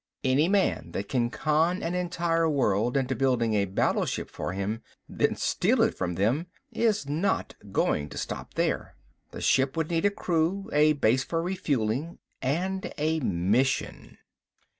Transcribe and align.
Any 0.23 0.47
man 0.49 0.93
that 0.93 1.09
can 1.09 1.29
con 1.29 1.83
an 1.83 1.93
entire 1.93 2.49
world 2.49 2.97
into 2.97 3.15
building 3.15 3.53
a 3.53 3.65
battleship 3.65 4.31
for 4.31 4.53
him 4.53 4.81
then 5.07 5.35
steal 5.35 5.83
it 5.83 5.95
from 5.95 6.15
them 6.15 6.47
is 6.71 7.07
not 7.07 7.53
going 7.71 8.09
to 8.09 8.17
stop 8.17 8.55
there. 8.55 8.95
The 9.29 9.41
ship 9.41 9.77
would 9.77 9.91
need 9.91 10.05
a 10.05 10.09
crew, 10.09 10.71
a 10.73 10.93
base 10.93 11.23
for 11.23 11.39
refueling 11.39 12.17
and 12.41 12.91
a 12.97 13.19
mission. 13.19 14.17